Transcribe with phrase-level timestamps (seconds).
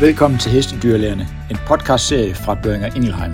[0.00, 3.32] Velkommen til Hestedyrlægerne, en podcastserie fra Børinger Ingelheim.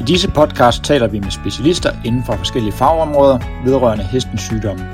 [0.00, 4.88] I disse podcast taler vi med specialister inden for forskellige fagområder vedrørende hestens sygdomme.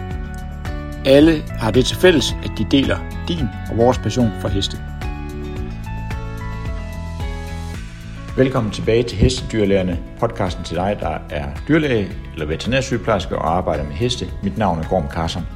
[1.06, 4.76] Alle har det til fælles, at de deler din og vores passion for heste.
[8.36, 13.92] Velkommen tilbage til Hestedyrlægerne, podcasten til dig, der er dyrlæge eller veterinærsygeplejerske og arbejder med
[13.92, 14.26] heste.
[14.42, 15.55] Mit navn er Gorm Karsen.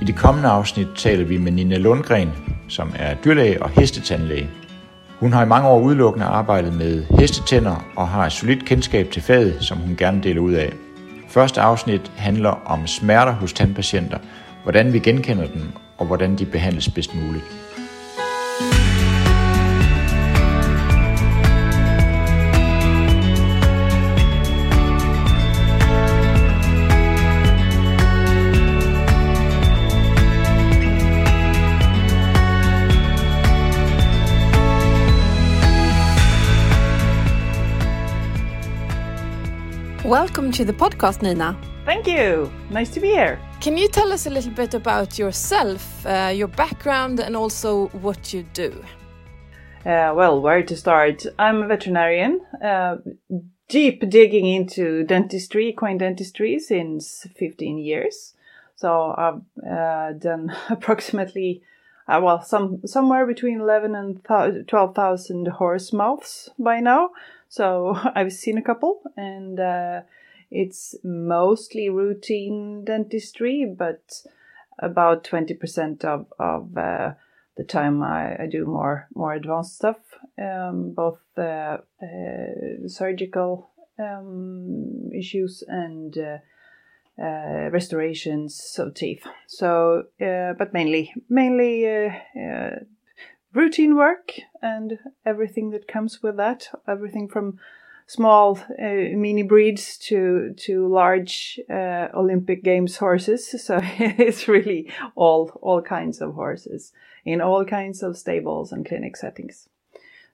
[0.00, 2.30] I det kommende afsnit taler vi med Nina Lundgren,
[2.68, 4.50] som er dyrlæge og hestetandlæge.
[5.18, 9.22] Hun har i mange år udelukkende arbejdet med hestetænder og har et solidt kendskab til
[9.22, 10.72] faget, som hun gerne deler ud af.
[11.28, 14.18] Første afsnit handler om smerter hos tandpatienter,
[14.62, 17.44] hvordan vi genkender dem og hvordan de behandles bedst muligt.
[40.10, 41.56] Welcome to the podcast, Nina.
[41.84, 42.50] Thank you.
[42.68, 43.38] Nice to be here.
[43.60, 48.32] Can you tell us a little bit about yourself, uh, your background, and also what
[48.32, 48.72] you do?
[49.86, 51.26] Uh, well, where to start?
[51.38, 52.96] I'm a veterinarian, uh,
[53.68, 58.34] deep digging into dentistry, equine dentistry, since 15 years.
[58.74, 61.62] So I've uh, done approximately,
[62.08, 67.10] uh, well, some somewhere between 11 and 12,000 horse mouths by now.
[67.50, 70.00] So I've seen a couple, and uh,
[70.50, 74.22] it's mostly routine dentistry, but
[74.78, 77.12] about 20% of, of uh,
[77.56, 79.98] the time I, I, do more more advanced stuff,
[80.40, 86.38] um, both uh, uh surgical um, issues and uh,
[87.22, 89.26] uh, restorations of teeth.
[89.46, 91.84] So, but mainly mainly
[93.52, 97.58] routine work and everything that comes with that everything from
[98.06, 103.54] small uh, mini breeds to to large uh, olympic games horses.
[103.66, 106.92] So it's really all all kinds of horses
[107.24, 109.68] in all kinds of stables and clinic settings.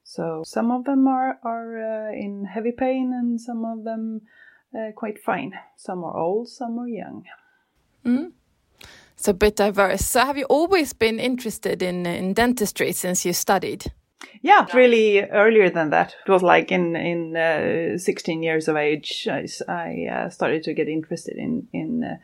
[0.04, 4.22] So some of them are are uh, in heavy pain and some of them
[4.75, 5.53] uh, quite fine.
[5.77, 7.25] Some are old some are young.
[8.04, 8.33] Mm
[9.26, 10.04] so a bit diverse.
[10.06, 13.92] So have you always been interested in in dentistry since you studied?
[14.42, 16.14] Yeah, really earlier than that.
[16.26, 20.75] It was like in in uh, 16 years of age, I, I uh, started to
[20.75, 22.16] get interested in in uh,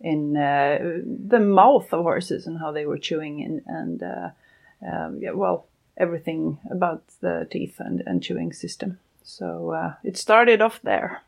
[0.00, 4.30] in uh, the mouth of horses and how they were chewing and and uh,
[4.86, 5.66] um, yeah, well
[5.96, 8.98] everything about the teeth and, and chewing system.
[9.22, 11.20] So uh, it started off there.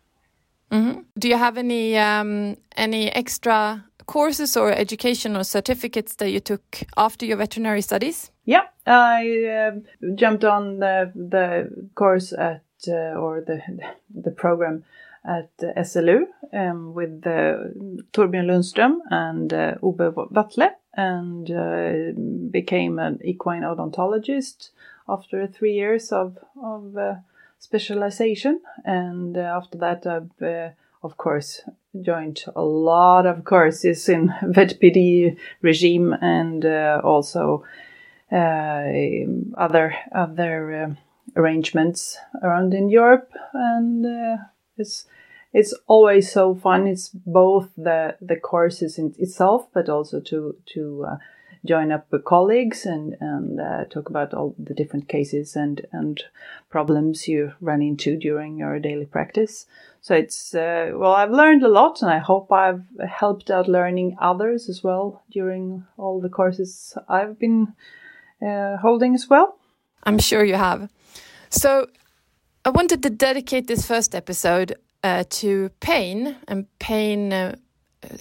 [0.70, 1.04] Mm -hmm.
[1.14, 6.62] Do you have any um, any extra courses or educational certificates that you took
[6.96, 8.30] after your veterinary studies?
[8.44, 13.60] Yeah, I uh, jumped on the, the course at uh, or the
[14.14, 14.84] the program
[15.24, 17.56] at SLU um, with uh,
[18.12, 22.12] Torbjörn Lundström and uh, Ove Wattle and uh,
[22.50, 24.70] became an equine odontologist
[25.08, 27.14] after three years of, of uh,
[27.58, 28.60] specialization.
[28.84, 30.70] And uh, after that, I've, uh,
[31.02, 31.62] of course,
[32.02, 37.64] joined a lot of courses in VetPD regime and uh, also
[38.32, 38.84] uh,
[39.56, 40.94] other other uh,
[41.36, 44.36] arrangements around in Europe, and uh,
[44.76, 45.06] it's
[45.52, 46.86] it's always so fun.
[46.86, 51.16] It's both the the courses in itself, but also to to uh,
[51.64, 56.24] join up with colleagues and and uh, talk about all the different cases and and
[56.70, 59.66] problems you run into during your daily practice.
[60.06, 64.16] So it's uh, well, I've learned a lot, and I hope I've helped out learning
[64.20, 67.74] others as well during all the courses I've been
[68.40, 69.58] uh, holding as well.
[70.04, 70.88] I'm sure you have.
[71.50, 71.88] So
[72.64, 77.56] I wanted to dedicate this first episode uh, to pain and pain uh,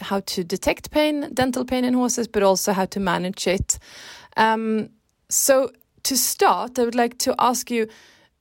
[0.01, 3.77] how to detect pain, dental pain in horses, but also how to manage it.
[4.37, 4.89] Um,
[5.29, 5.69] so,
[6.01, 7.87] to start, I would like to ask you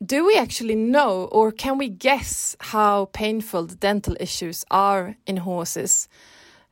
[0.05, 5.39] do we actually know or can we guess how painful the dental issues are in
[5.39, 6.09] horses?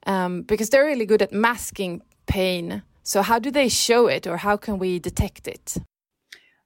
[0.06, 2.82] Um, because they're really good at masking pain.
[3.04, 5.76] So, how do they show it or how can we detect it?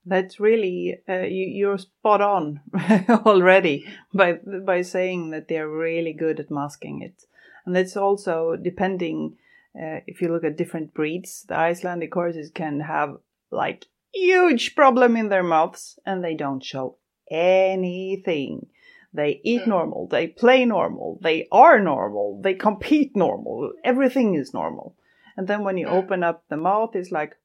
[0.05, 2.61] That's really uh, you, are spot on
[3.09, 3.85] already
[4.15, 7.25] by by saying that they're really good at masking it
[7.65, 9.37] and that's also depending
[9.75, 13.17] uh, if you look at different breeds the icelandic horses can have
[13.51, 13.87] like
[14.19, 16.97] huge problem in their mouths and they don't show
[17.31, 18.67] anything
[19.13, 19.71] they eat hmm.
[19.71, 24.95] normal they play normal they are normal they compete normal everything is normal
[25.37, 25.95] and then when you hmm.
[25.95, 27.37] open up the mouth it's like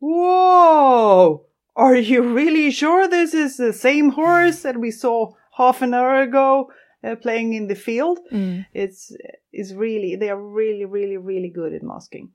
[0.00, 1.44] whoa
[1.78, 6.20] are you really sure this is the same horse that we saw half an hour
[6.20, 6.72] ago
[7.04, 8.18] uh, playing in the field?
[8.32, 8.66] Mm.
[8.74, 9.12] It's
[9.52, 12.30] is really they are really really really good at masking.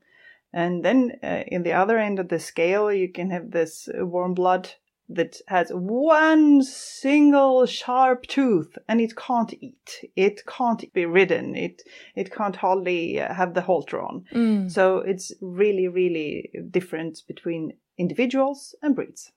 [0.54, 4.34] And then uh, in the other end of the scale, you can have this warm
[4.34, 4.70] blood
[5.08, 10.04] that has one single sharp tooth and it can't eat.
[10.14, 11.56] It can't be ridden.
[11.56, 11.82] It
[12.14, 14.24] it can't hardly uh, have the halter on.
[14.32, 14.70] Mm.
[14.70, 19.32] So it's really really different between individuals and breeds.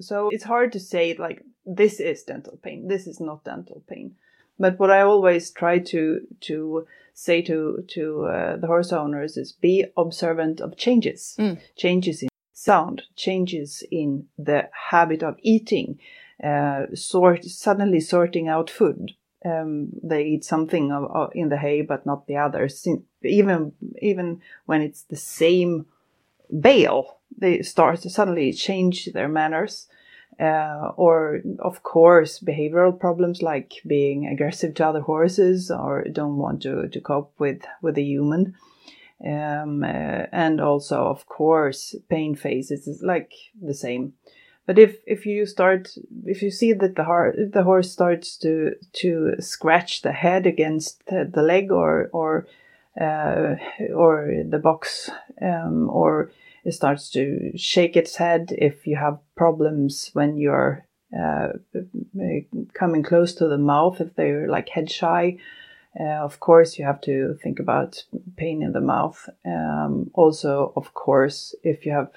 [0.00, 2.88] So it's hard to say like this is dental pain.
[2.88, 4.16] This is not dental pain.
[4.58, 9.52] But what I always try to to say to to uh, the horse owners is
[9.52, 11.58] be observant of changes, Mm.
[11.76, 15.98] changes in sound, changes in the habit of eating,
[16.42, 19.12] uh, sort suddenly sorting out food.
[19.44, 22.78] Um, they eat something of, of, in the hay, but not the others.
[22.80, 23.72] Sin- Even
[24.02, 25.86] even when it's the same
[26.60, 29.88] bale, they start to suddenly change their manners.
[30.38, 36.60] Uh, or of course behavioral problems like being aggressive to other horses or don't want
[36.60, 38.54] to, to cope with with a human.
[39.24, 44.12] Um, uh, and also of course pain phases is like the same.
[44.66, 45.96] But if if you start
[46.26, 51.06] if you see that the heart the horse starts to to scratch the head against
[51.06, 52.46] the, the leg or or
[53.00, 53.54] uh,
[53.94, 55.08] or the box
[55.40, 56.30] um, or
[56.66, 60.84] it starts to shake its head if you have problems when you're
[61.16, 61.50] uh,
[62.74, 65.38] coming close to the mouth if they're like head shy.
[65.98, 68.02] Uh, of course you have to think about
[68.36, 69.28] pain in the mouth.
[69.46, 72.10] Um, also of course if you have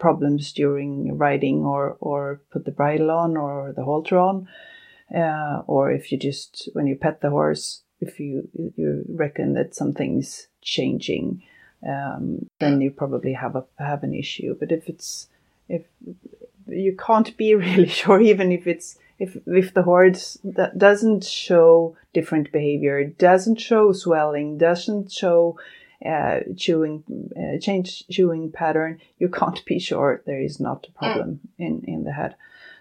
[0.00, 4.48] problems during riding or or put the bridle on or the halter on
[5.14, 9.74] uh, or if you just when you pet the horse if you you reckon that
[9.74, 11.42] something's changing
[11.86, 14.56] um, then you probably have a have an issue.
[14.58, 15.28] But if it's
[15.68, 15.82] if
[16.66, 21.96] you can't be really sure, even if it's if if the horse that doesn't show
[22.12, 25.58] different behavior, doesn't show swelling, doesn't show
[26.04, 27.04] uh, chewing
[27.36, 32.04] uh, change chewing pattern, you can't be sure there is not a problem in in
[32.04, 32.34] the head.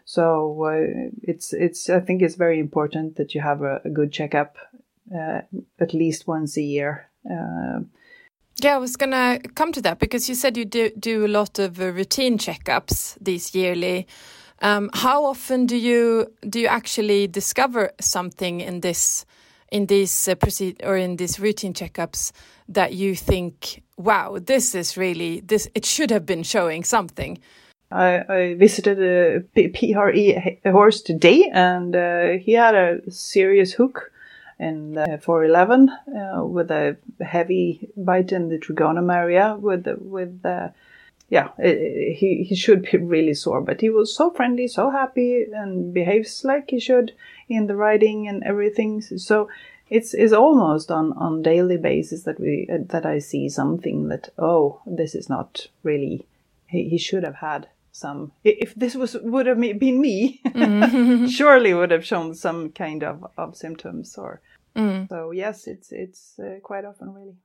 [0.05, 4.11] So uh, it's it's I think it's very important that you have a, a good
[4.11, 4.57] checkup
[5.13, 5.41] uh,
[5.79, 7.09] at least once a year.
[8.61, 11.59] Yeah, I was gonna come to that because you said you do do a lot
[11.59, 14.07] of uh, routine checkups these yearly.
[14.61, 19.25] Um, how often do you do you actually discover something in this
[19.71, 22.31] in these uh, proceed or in these routine checkups
[22.69, 27.39] that you think, wow, this is really this it should have been showing something.
[27.91, 34.11] I, I visited a PRE horse today, and uh, he had a serious hook
[34.69, 39.57] in the 411 uh, with a heavy bite in the trigonum area.
[39.59, 40.73] With the, with the,
[41.29, 45.45] yeah, i he he should be really sore, but he was so friendly, so happy,
[45.61, 47.13] and behaves like he should
[47.49, 49.01] in the riding and everything.
[49.01, 49.49] So
[49.89, 54.29] it's it's almost on on daily basis that we uh, that I see something that
[54.37, 56.25] oh this is not really
[56.67, 60.41] he, he should have had some if this was would have been me
[61.29, 64.41] surely would have shown some kind of, of symptoms or
[64.75, 65.07] Mm.
[65.09, 67.35] so yes it's it's uh, quite often really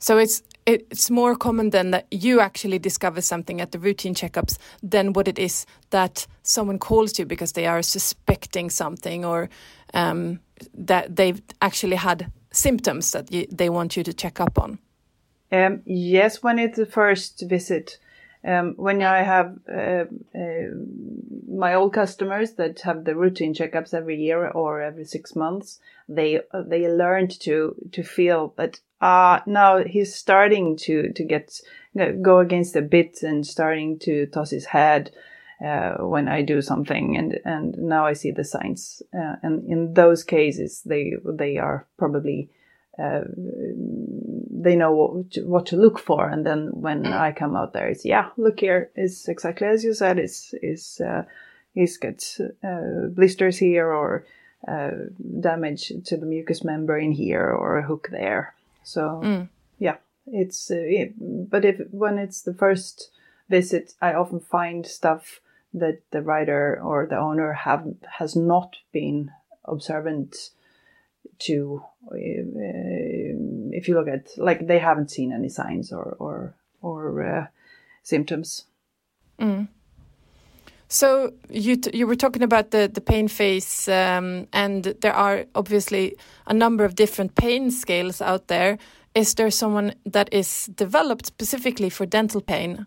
[0.00, 4.58] So it's it's more common than that you actually discover something at the routine checkups
[4.90, 9.48] than what it is that someone calls you because they are suspecting something or
[9.94, 10.40] um,
[10.86, 14.78] that they've actually had symptoms that you, they want you to check up on.
[15.52, 17.98] um, yes when it's the first visit
[18.44, 20.68] um, when I have uh, uh,
[21.48, 26.40] my old customers that have the routine checkups every year or every six months, they
[26.66, 31.60] they learned to to feel that ah now he's starting to to get
[32.22, 35.10] go against the bit and starting to toss his head
[35.64, 39.94] uh, when I do something, and and now I see the signs, uh, and in
[39.94, 42.50] those cases they they are probably
[42.98, 43.22] uh,
[44.50, 47.88] they know what to, what to look for, and then when I come out there,
[47.88, 50.18] it's yeah, look here, it's exactly as you said.
[50.18, 51.24] It's is uh,
[51.74, 54.24] he's got uh, blisters here or
[54.66, 54.90] uh,
[55.40, 58.54] damage to the mucous membrane here or a hook there.
[58.84, 59.48] So Mm.
[59.78, 59.96] yeah,
[60.26, 61.14] it's uh, it,
[61.50, 63.10] but if when it's the first
[63.48, 65.40] visit, I often find stuff
[65.74, 67.84] that the rider or the owner have
[68.18, 69.32] has not been
[69.64, 70.50] observant
[71.38, 72.16] to uh,
[73.72, 77.46] if you look at like they haven't seen any signs or or or uh,
[78.02, 78.66] symptoms
[80.94, 86.16] So you you were talking about the the pain phase, um, and there are obviously
[86.46, 88.78] a number of different pain scales out there.
[89.14, 92.86] Is there someone that is developed specifically for dental pain?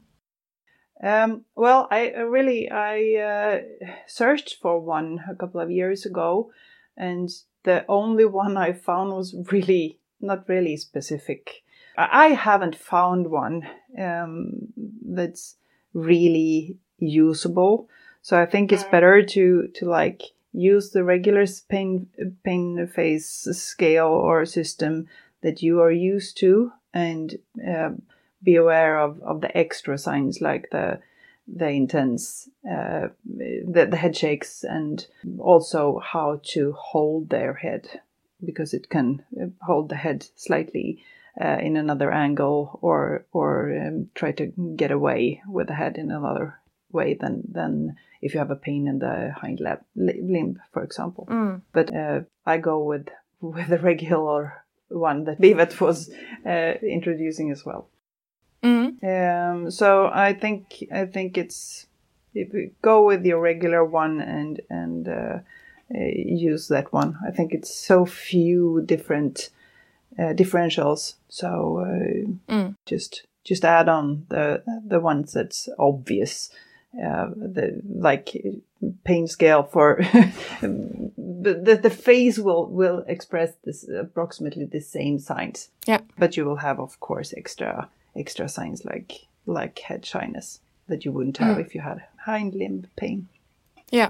[1.03, 3.61] Um, well, I really I uh,
[4.07, 6.51] searched for one a couple of years ago,
[6.95, 7.29] and
[7.67, 11.63] the only one I found was really not really specific.
[11.97, 13.67] I haven't found one
[13.99, 14.69] um,
[15.05, 15.57] that's
[15.93, 17.89] really usable.
[18.21, 20.21] So I think it's better to to like
[20.53, 22.07] use the regular pain
[22.43, 25.07] pain phase scale or system
[25.41, 27.35] that you are used to, and
[27.67, 27.91] uh,
[28.41, 30.99] be aware of of the extra signs like the
[31.47, 35.07] the intense uh, the, the head shakes and
[35.39, 38.01] also how to hold their head
[38.43, 39.23] because it can
[39.61, 41.03] hold the head slightly
[41.39, 46.11] uh, in another angle or or um, try to get away with the head in
[46.11, 46.59] another
[46.91, 51.27] way than than if you have a pain in the hind lab, limb, for example.
[51.29, 51.61] Mm.
[51.71, 53.07] But uh, I go with
[53.41, 56.09] with the regular one that Bivet was
[56.45, 57.89] uh, introducing as well.
[58.63, 59.03] Mm.
[59.03, 61.87] Um, so I think I think it's
[62.81, 65.39] go with your regular one and and uh,
[65.93, 67.17] uh, use that one.
[67.27, 69.49] I think it's so few different
[70.19, 71.15] uh, differentials.
[71.29, 72.75] So uh, Mm.
[72.85, 76.49] just just add on the the ones that's obvious.
[76.93, 78.35] Uh, the like
[79.03, 79.99] pain scale for
[80.61, 85.69] the, the the face will will express this approximately the same signs.
[85.87, 86.01] Yeah.
[86.17, 91.11] But you will have of course extra extra signs like like head shyness that you
[91.11, 93.27] wouldn't have if you had hind limb pain.
[93.91, 94.09] Yeah.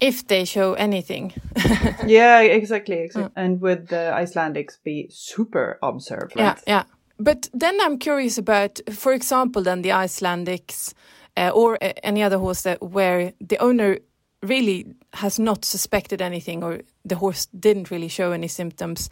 [0.00, 1.32] If they show anything.
[2.06, 2.98] yeah, exactly.
[2.98, 3.32] exactly.
[3.36, 6.36] And with the Icelandics, be super observant.
[6.36, 6.84] Yeah, yeah.
[7.18, 10.92] But then I'm curious about, for example, then the Icelandics
[11.36, 13.98] uh, or uh, any other horse that where the owner
[14.42, 19.08] really has not suspected anything or the horse didn't really show any symptoms.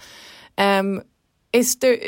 [0.59, 1.03] Um,
[1.53, 1.99] is there?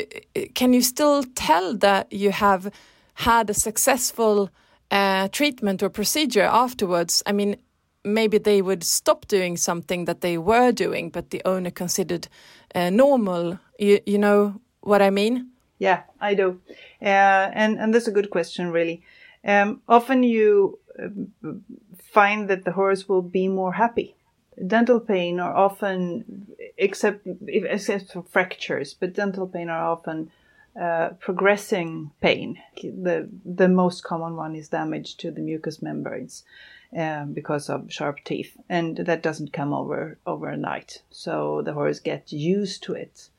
[0.53, 2.71] Can you still tell that you have
[3.15, 4.49] had a successful
[4.91, 7.23] uh, treatment or procedure afterwards?
[7.25, 7.57] I mean,
[8.03, 12.27] maybe they would stop doing something that they were doing, but the owner considered
[12.75, 13.59] uh, normal.
[13.79, 15.49] You, you know what I mean?
[15.79, 16.61] Yeah, I do.
[17.01, 19.03] Uh, and, and that's a good question, really.
[19.45, 21.09] Um, often you uh,
[21.97, 24.15] find that the horse will be more happy.
[24.67, 30.31] Dental pain are often, except, except for fractures, but dental pain are often
[30.79, 32.57] uh, progressing pain.
[32.81, 36.43] The, the most common one is damage to the mucous membranes.
[36.95, 41.01] Um, because of sharp teeth, and that doesn't come over overnight.
[41.09, 43.29] So the horse gets used to it.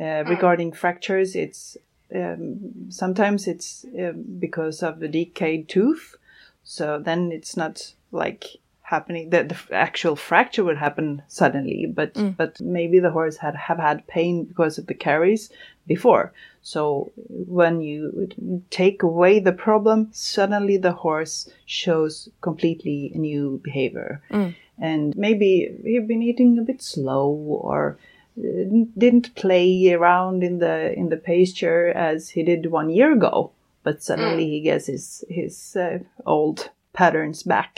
[0.00, 1.76] Uh, regarding fractures, it's
[2.14, 6.14] um, sometimes it's um, because of a decayed tooth.
[6.62, 8.44] So then it's not like
[8.94, 9.56] happening that the
[9.88, 12.32] actual fracture would happen suddenly, but Mm.
[12.40, 15.42] but maybe the horse had have had pain because of the caries
[15.94, 16.24] before.
[16.72, 16.82] So
[17.58, 18.00] when you
[18.70, 24.10] take away the problem, suddenly the horse shows completely new behavior.
[24.30, 24.50] Mm.
[24.90, 25.48] And maybe
[25.84, 27.26] he'd been eating a bit slow
[27.70, 27.80] or
[28.38, 28.64] uh,
[29.02, 33.34] didn't play around in the in the pasture as he did one year ago,
[33.84, 36.58] but suddenly he gets his his uh, old
[36.92, 37.72] patterns back,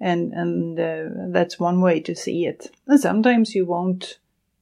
[0.00, 2.70] and and uh, that's one way to see it.
[2.86, 4.18] And sometimes you won't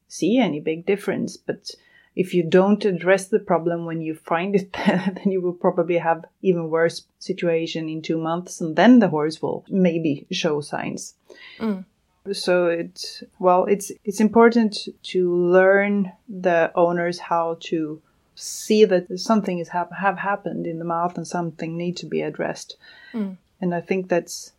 [0.07, 1.71] see any big difference, but
[2.15, 6.25] if you don't address the problem when you find it, then you will probably have
[6.41, 11.15] even worse situation in two months, and then the horse will maybe show signs.
[11.59, 11.85] Mm.
[12.31, 18.01] So it's well, it's it's important to learn the owners how to
[18.35, 22.21] see that something is hap- have happened in the mouth and something need to be
[22.21, 22.77] addressed.
[23.13, 23.37] Mm.
[23.61, 24.53] And I think that's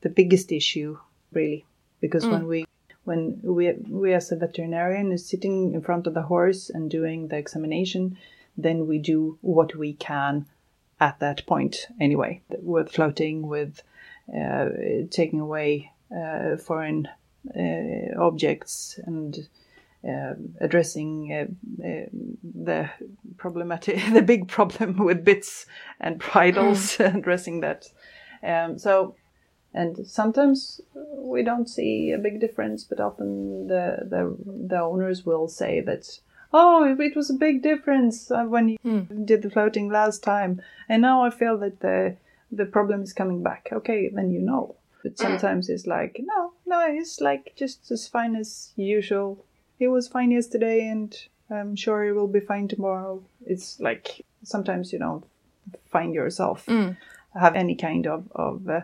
[0.00, 0.98] the biggest issue,
[1.32, 1.64] really,
[2.00, 2.66] because when we
[3.04, 7.28] when we we as a veterinarian is sitting in front of the horse and doing
[7.28, 8.18] the examination,
[8.56, 10.46] then we do what we can
[11.00, 13.82] at that point anyway, with floating, with
[14.36, 14.68] uh,
[15.10, 17.08] taking away uh, foreign
[17.56, 19.48] uh, objects and
[20.06, 22.06] uh, addressing uh, uh,
[22.42, 22.90] the
[23.36, 25.66] problematic, the big problem with bits
[26.00, 27.86] and bridles, addressing that.
[28.42, 29.16] Um, so,
[29.74, 34.36] and sometimes we don't see a big difference, but often the the,
[34.68, 36.20] the owners will say that.
[36.50, 39.24] Oh, it was a big difference uh, when you Hmm.
[39.26, 42.16] did the floating last time, and now I feel that the
[42.50, 43.68] the problem is coming back.
[43.72, 44.76] Okay, then you know.
[45.02, 49.44] But sometimes it's like, no, no, it's like just as fine as usual.
[49.78, 51.14] It was fine yesterday, and
[51.50, 53.22] I'm sure it will be fine tomorrow.
[53.46, 55.24] It's like sometimes you don't
[55.92, 56.96] find yourself Mm.
[57.34, 58.80] have any kind of of uh,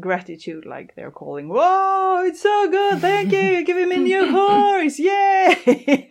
[0.00, 3.00] gratitude, like they're calling, "Whoa, it's so good!
[3.00, 4.98] Thank you, you're giving me a new horse!
[4.98, 6.08] Yay!"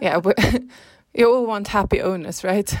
[0.00, 0.32] Yeah, we,
[1.14, 2.72] you all want happy owners, right?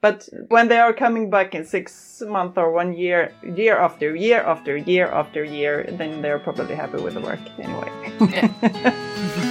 [0.00, 4.42] But when they are coming back in six months or one year, year after year
[4.42, 9.48] after year after year, then they're probably happy with the work anyway.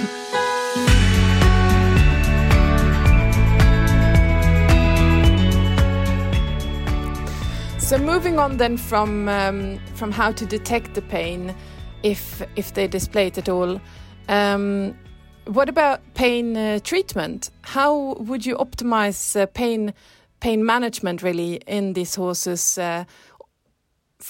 [7.92, 11.54] So moving on then from um, from how to detect the pain,
[12.02, 13.82] if if they display it at all.
[14.28, 14.96] Um,
[15.44, 17.50] what about pain uh, treatment?
[17.60, 19.92] How would you optimize uh, pain
[20.40, 22.78] pain management really in these horses?
[22.78, 23.04] Uh,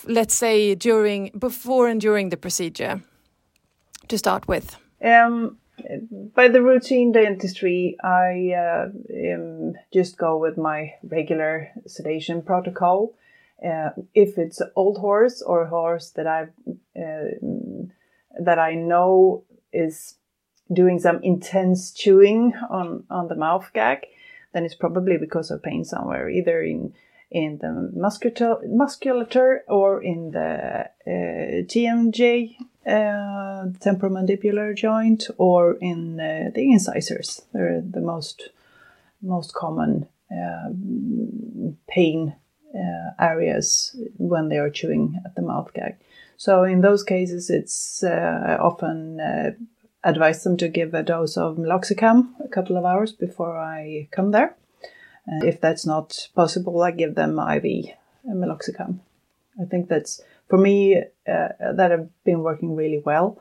[0.08, 3.00] let's say during, before, and during the procedure.
[4.08, 4.76] To start with.
[5.04, 5.58] Um,
[6.34, 8.88] by the routine dentistry, I uh,
[9.34, 13.14] um, just go with my regular sedation protocol.
[13.64, 16.42] Uh, if it's an old horse or a horse that I
[17.00, 17.28] uh,
[18.40, 20.16] that I know is
[20.72, 24.06] doing some intense chewing on on the mouth gag,
[24.52, 26.92] then it's probably because of pain somewhere, either in
[27.30, 36.50] in the musculature, musculature or in the uh, TMJ, uh, temporomandibular joint, or in uh,
[36.54, 37.42] the incisors.
[37.52, 38.50] They're the most
[39.22, 42.34] most common um, pain
[42.74, 45.96] uh, areas when they are chewing at the mouth gag.
[46.36, 49.52] So in those cases, it's uh, often uh,
[50.04, 54.30] advise them to give a dose of meloxicam a couple of hours before I come
[54.32, 54.56] there.
[55.26, 57.94] And if that's not possible, I give them IV
[58.26, 58.98] meloxicam.
[59.60, 63.40] I think that's for me uh, that have been working really well.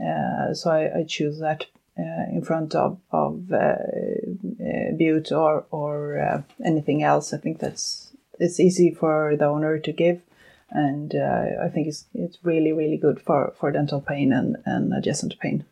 [0.00, 1.66] Uh, so I, I, choose that
[1.98, 7.34] uh, in front of of uh, uh, bute or or uh, anything else.
[7.34, 8.07] I think that's
[8.38, 10.20] it's easy for the owner to give,
[10.70, 15.38] and I think it's it's really really good for for dental pain and and adjacent
[15.38, 15.64] pain.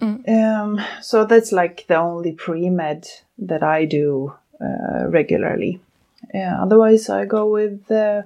[0.00, 0.28] Mm.
[0.28, 3.08] Um, so that's like the only pre med
[3.38, 5.80] that I do uh, regularly.
[6.34, 8.22] Yeah, otherwise, I go with uh,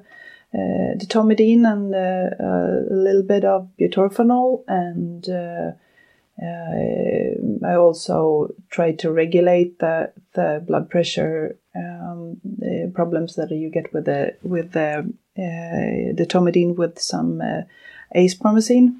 [0.54, 5.72] uh, detomidine and uh, a little bit of butorphanol, and uh, uh,
[6.42, 13.92] I also try to regulate the the blood pressure um, the problems that you get
[13.92, 17.42] with the with the detomidine with some
[18.14, 18.96] acepromazine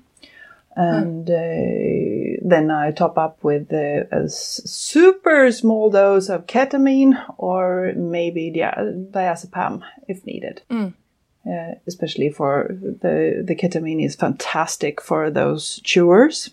[0.76, 7.94] and uh, then I top up with uh, a super small dose of ketamine or
[7.96, 10.60] maybe dia- diazepam if needed.
[10.70, 10.92] Mm.
[11.48, 16.50] Uh, especially for the the ketamine is fantastic for those chewers,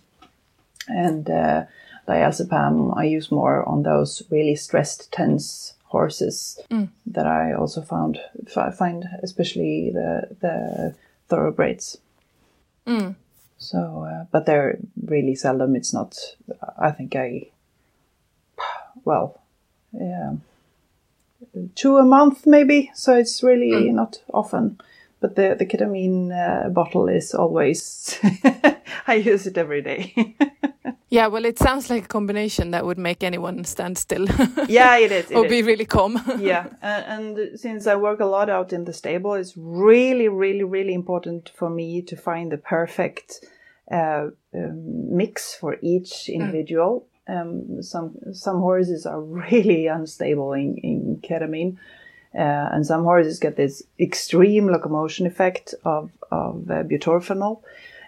[0.88, 1.66] and uh,
[2.08, 6.90] diazepam I use more on those really stressed, tense horses mm.
[7.06, 8.20] that I also found
[8.78, 10.96] find especially the the
[11.30, 11.98] thoroughbreds.
[12.88, 13.16] Mm.
[13.58, 15.76] So, uh, but they're really seldom.
[15.76, 16.18] It's not.
[16.78, 17.48] I think I,
[19.06, 19.40] well,
[19.94, 20.34] yeah,
[21.76, 22.92] two a month maybe.
[22.94, 23.94] So it's really mm.
[23.94, 24.82] not often.
[25.22, 28.20] But the the ketamine uh, bottle is always.
[29.08, 30.36] I use it every day.
[31.14, 34.26] Yeah, well, it sounds like a combination that would make anyone stand still.
[34.68, 35.30] yeah, it is.
[35.30, 35.50] It or is.
[35.52, 36.20] be really calm.
[36.40, 40.64] yeah, and, and, since I work a lot out in the stable, it's really, really,
[40.64, 43.46] really important for me to find the perfect
[43.92, 46.42] uh, um, mix for each hmm.
[46.42, 47.06] individual.
[47.30, 47.42] Mm.
[47.42, 51.78] Um, some some horses are really unstable in, in ketamine.
[52.36, 57.62] Uh, and some horses get this extreme locomotion effect of, of uh, butorphanol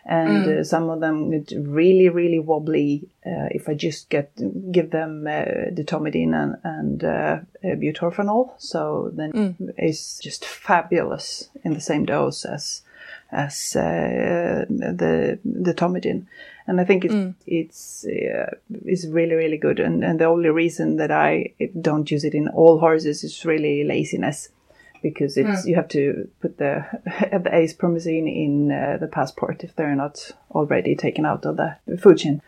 [0.05, 0.59] and mm.
[0.59, 4.31] uh, some of them get really really wobbly uh, if I just get
[4.71, 8.51] give them uh, detomidine and, and uh, uh, butorphanol.
[8.57, 9.73] So then mm.
[9.77, 12.83] it's just fabulous in the same dose as
[13.31, 16.25] as uh, the detomidine.
[16.67, 17.33] And I think it, mm.
[17.47, 19.79] it's it's really really good.
[19.79, 23.83] And and the only reason that I don't use it in all horses is really
[23.83, 24.49] laziness
[25.05, 25.67] because it's mm.
[25.67, 30.95] you have to put the the acepromazine in uh, the passport if they're not already
[30.95, 32.41] taken out of the food chain.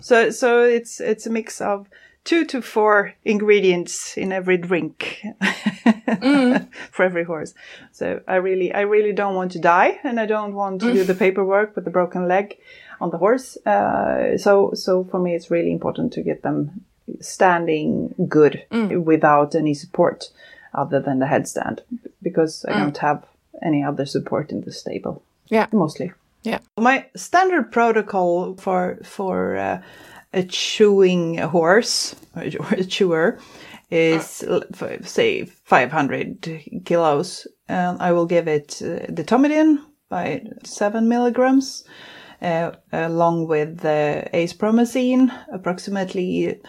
[0.00, 1.86] So so it's it's a mix of
[2.24, 6.68] two to four ingredients in every drink mm.
[6.90, 7.54] for every horse.
[7.92, 11.04] So I really I really don't want to die and I don't want to do
[11.04, 12.58] the paperwork with the broken leg
[13.00, 13.56] on the horse.
[13.64, 16.84] Uh, so so for me it's really important to get them
[17.20, 19.04] standing good mm.
[19.04, 20.30] without any support
[20.74, 21.80] other than the headstand
[22.22, 22.78] because I mm.
[22.78, 23.24] don't have
[23.62, 25.22] any other support in the stable.
[25.48, 26.12] Yeah, mostly.
[26.42, 26.58] Yeah.
[26.76, 29.82] My standard protocol for for uh,
[30.32, 33.38] a chewing horse or a chewer
[33.90, 34.44] is
[35.02, 37.46] say 500 kilos.
[37.68, 41.84] And I will give it uh, detomidine by seven milligrams,
[42.40, 46.60] uh, along with the acepromazine, approximately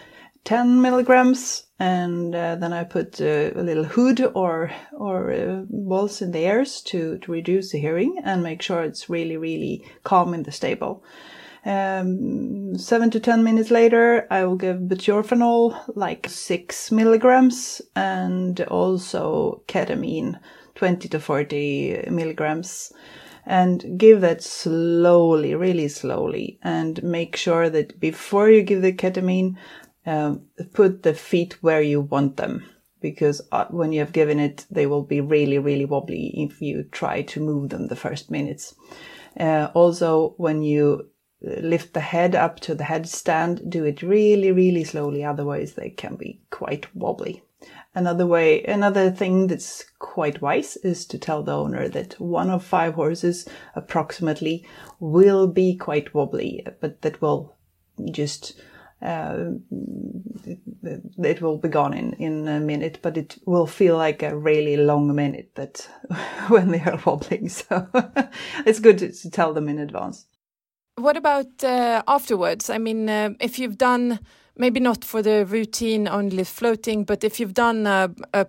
[0.44, 6.22] 10 milligrams, and uh, then I put uh, a little hood or or uh, balls
[6.22, 10.32] in the ears to to reduce the hearing and make sure it's really really calm
[10.32, 11.04] in the stable.
[11.66, 19.62] Um, seven to ten minutes later, I will give butorphanol, like six milligrams, and also
[19.66, 20.38] ketamine,
[20.74, 22.92] 20 to 40 milligrams
[23.46, 29.56] and give that slowly, really slowly, and make sure that before you give the ketamine,
[30.06, 32.64] um, put the feet where you want them.
[33.00, 36.84] Because uh, when you have given it, they will be really, really wobbly if you
[36.84, 38.74] try to move them the first minutes.
[39.38, 41.10] Uh, also, when you
[41.46, 45.22] uh, lift the head up to the headstand, do it really, really slowly.
[45.22, 47.42] Otherwise, they can be quite wobbly.
[47.94, 52.64] Another way, another thing that's quite wise is to tell the owner that one of
[52.64, 54.66] five horses approximately
[54.98, 57.56] will be quite wobbly, but that will
[58.10, 58.60] just
[61.22, 64.76] it will be gone in, in a minute, but it will feel like a really
[64.76, 65.88] long minute that
[66.48, 67.48] when they are wobbling.
[67.48, 67.86] So
[68.66, 70.26] it's good to, to, tell them in advance.
[70.96, 72.70] What about uh, afterwards?
[72.70, 74.20] I mean, uh, if you've done
[74.56, 78.46] maybe not for the routine only floating, but if you've done a, a,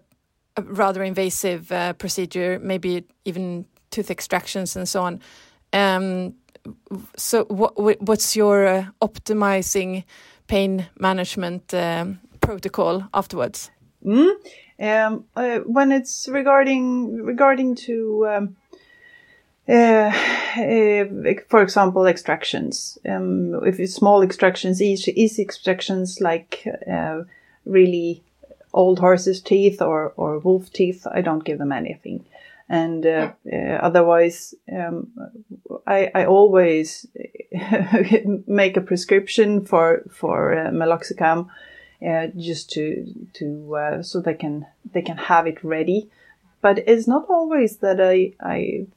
[0.56, 5.20] a rather invasive uh, procedure, maybe even tooth extractions and so on.
[5.74, 6.36] Um,
[7.16, 10.04] so, what, what's your uh, optimizing
[10.48, 13.72] pain management um, protocol afterwards?
[14.04, 14.36] Mm.
[14.78, 18.56] Um, uh, when it's regarding regarding to um,
[19.68, 20.12] uh,
[20.58, 21.06] uh,
[21.48, 22.98] for example, extractions.
[23.08, 27.24] Um, if it's small extractions, easy, easy extractions like uh,
[27.66, 28.24] really
[28.74, 32.26] old horse's teeth or, or wolf teeth, I don't give them anything.
[32.70, 35.12] And uh, uh, otherwise, um,
[35.88, 37.06] I, I always
[38.48, 41.48] make a prescription for for uh, meloxicam,
[42.38, 46.10] just to to so they can they can have it ready.
[46.62, 48.88] But it's not always that I I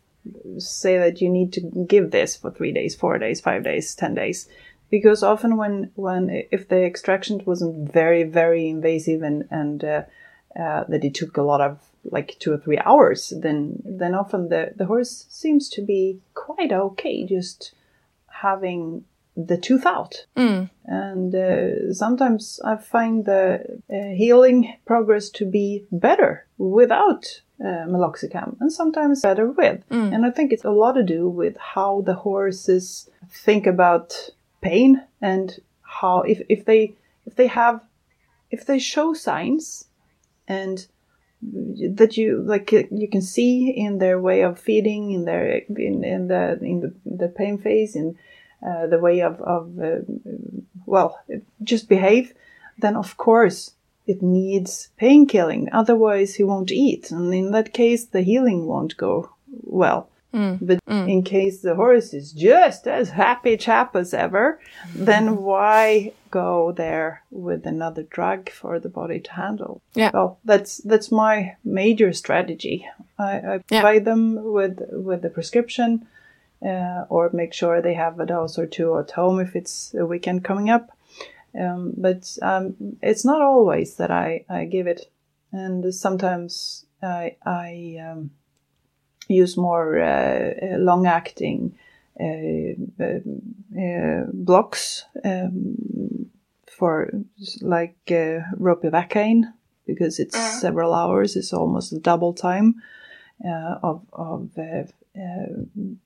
[0.59, 4.15] say that you need to give this for three days, four days, five days, ten
[4.15, 4.49] days,
[4.91, 10.03] because often when when if the extraction wasn't very very invasive and and uh,
[10.59, 11.79] uh, that it took a lot of
[12.11, 16.73] like two or three hours, then then often the the horse seems to be quite
[16.73, 17.73] okay, just
[18.41, 19.05] having
[19.37, 20.27] the tooth out.
[20.37, 20.69] Mm.
[20.85, 28.57] And uh, sometimes I find the uh, healing progress to be better without uh, meloxicam
[28.61, 29.89] and sometimes better with.
[29.91, 30.15] Mm.
[30.15, 34.13] And I think it's a lot to do with how the horses think about
[34.61, 36.95] pain and how if, if they
[37.27, 37.81] if they have
[38.51, 39.85] if they show signs
[40.49, 40.87] and
[41.41, 46.29] that you like you can see in their way of feeding in their in, in
[46.29, 48.19] the in the, the pain phase in
[48.67, 49.99] uh, the way of, of uh,
[50.85, 51.21] well
[51.63, 52.35] just behave
[52.79, 53.73] then of course
[54.09, 55.69] it needs pain killing.
[55.71, 57.11] Otherwise, he won't eat.
[57.11, 59.31] And in that case, the healing won't go
[59.63, 60.09] well.
[60.35, 60.59] Mm.
[60.61, 61.09] But mm.
[61.09, 64.61] in case the horse is just as happy chap as ever,
[64.95, 69.81] then why go there with another drug for the body to handle?
[69.95, 70.11] Yeah.
[70.13, 72.87] Well, that's that's my major strategy.
[73.19, 73.81] I, I yeah.
[73.81, 76.07] provide them with with the prescription,
[76.63, 80.05] uh, or make sure they have a dose or two at home if it's a
[80.05, 80.91] weekend coming up.
[81.59, 85.11] Um, but um, it's not always that I, I give it,
[85.51, 88.31] and sometimes I, I um,
[89.29, 91.75] use more uh, uh long-acting
[92.21, 92.25] uh,
[93.01, 93.21] uh,
[93.81, 96.27] uh, blocks um,
[96.67, 97.11] for
[97.61, 99.45] like uh, ropivacaine
[99.87, 100.61] because it's uh-huh.
[100.61, 101.37] several hours.
[101.37, 102.75] It's almost double time
[103.83, 104.51] of of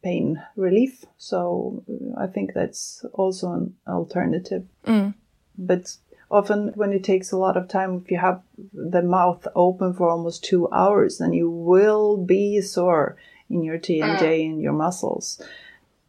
[0.02, 1.04] pain relief.
[1.16, 1.82] So
[2.18, 4.64] I think that's also an alternative.
[4.87, 5.14] Mm
[5.58, 5.96] but
[6.33, 8.42] often when it takes a lot of time if you have
[8.73, 13.16] the mouth open for almost two hours then you will be sore
[13.51, 14.47] in your tmj mm.
[14.47, 15.40] and your muscles.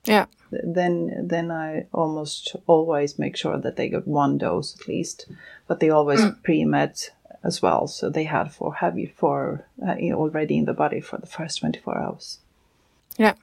[0.05, 0.25] Yeah.
[0.51, 5.27] Then then i almost always make sure that they get one dose at least
[5.67, 6.41] but they always mm.
[6.43, 6.93] pre-med
[7.43, 7.87] as well.
[7.87, 11.97] So they had for heavy for uh, already in the body for the first 24
[11.97, 12.39] hours.
[13.17, 13.33] Yeah.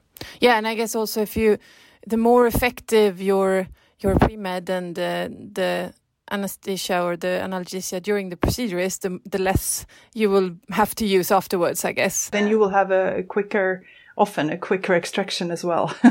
[0.40, 1.58] Yeah and i guess also if you
[2.06, 3.68] the more effective your
[4.00, 5.92] your pre-med and uh, the
[6.30, 11.06] anesthesia or the analgesia during the procedure is, the, the less you will have to
[11.06, 12.30] use afterwards, I guess.
[12.30, 13.84] Then you will have a quicker,
[14.16, 15.88] often a quicker extraction as well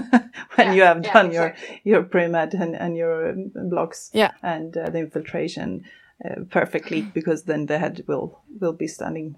[0.55, 4.31] when yeah, you have yeah, done your, your pre-med and, and your um, blocks yeah.
[4.43, 5.85] and uh, the infiltration
[6.23, 9.37] uh, perfectly because then the head will, will be standing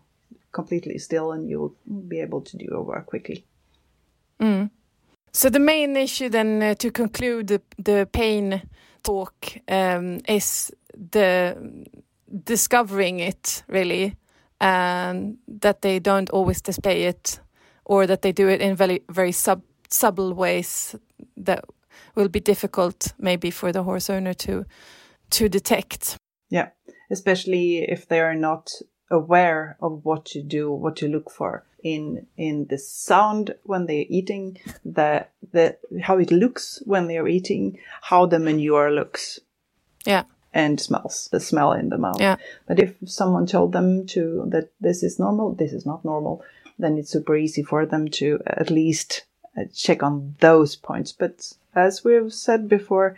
[0.51, 1.75] completely still and you'll
[2.07, 3.45] be able to do your work quickly.
[4.39, 4.69] Mm.
[5.33, 8.63] So the main issue then uh, to conclude the, the pain
[9.03, 9.35] talk
[9.67, 10.71] um, is
[11.11, 11.55] the
[12.43, 14.15] discovering it really,
[14.59, 17.39] and that they don't always display it,
[17.85, 20.95] or that they do it in very very sub subtle ways
[21.37, 21.65] that
[22.15, 24.65] will be difficult maybe for the horse owner to
[25.29, 26.17] to detect.
[26.49, 26.69] Yeah,
[27.11, 28.71] especially if they are not
[29.11, 34.05] aware of what to do, what to look for in in the sound when they're
[34.09, 39.39] eating, the the how it looks when they're eating, how the manure looks.
[40.05, 40.23] Yeah.
[40.53, 42.19] And smells, the smell in the mouth.
[42.19, 42.35] Yeah.
[42.67, 46.43] But if someone told them to that this is normal, this is not normal,
[46.77, 49.25] then it's super easy for them to at least
[49.57, 51.13] uh, check on those points.
[51.13, 53.17] But as we've said before,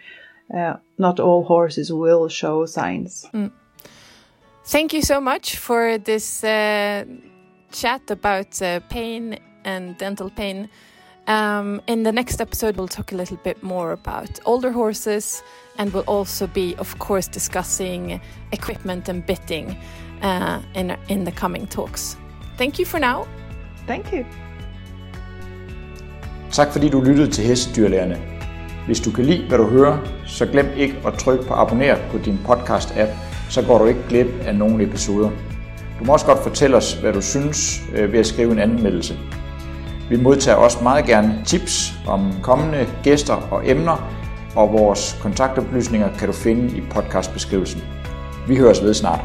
[0.53, 3.25] uh, not all horses will show signs.
[3.33, 3.51] Mm.
[4.65, 7.03] Thank you so much for this uh,
[7.71, 10.69] chat about uh, pain and dental pain.
[11.27, 15.43] Um, in the next episode, we'll talk a little bit more about older horses,
[15.77, 18.21] and we'll also be, of course, discussing
[18.51, 19.77] equipment and bitting
[20.21, 22.17] uh, in in the coming talks.
[22.57, 23.27] Thank you for now.
[23.87, 24.25] Thank you.
[26.51, 28.21] Tak fordi du lyttede til Hestedyrlægerne.
[28.85, 32.17] Hvis du kan lide, hvad du hører, så glem ikke at trykke på abonner på
[32.17, 35.29] din podcast-app, så går du ikke glip af nogle episoder.
[35.99, 39.19] Du må også godt fortælle os, hvad du synes øh, ved at skrive en anmeldelse.
[40.09, 44.13] Vi modtager også meget gerne tips om kommende gæster og emner,
[44.55, 47.81] og vores kontaktoplysninger kan du finde i podcastbeskrivelsen.
[48.47, 49.19] Vi høres ved snart.